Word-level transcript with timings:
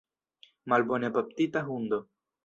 Malbone 0.71 1.11
baptita 1.17 1.63
hundo! 1.67 2.01